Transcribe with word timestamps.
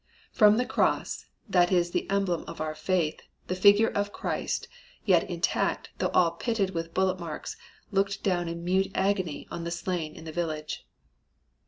From 0.31 0.57
the 0.57 0.65
cross, 0.65 1.27
that 1.47 1.71
is 1.71 1.91
the 1.91 2.09
emblem 2.09 2.43
of 2.47 2.59
our 2.59 2.73
faith, 2.73 3.21
the 3.45 3.53
figure 3.55 3.89
of 3.91 4.11
Christ, 4.11 4.67
yet 5.05 5.29
intact 5.29 5.91
though 5.99 6.09
all 6.11 6.31
pitted 6.31 6.71
with 6.71 6.95
bullet 6.95 7.19
marks, 7.19 7.55
looked 7.91 8.23
down 8.23 8.47
in 8.47 8.63
mute 8.63 8.91
agony 8.95 9.47
on 9.51 9.63
the 9.63 9.69
slain 9.69 10.15
in 10.15 10.25
the 10.25 10.31
village. 10.31 10.87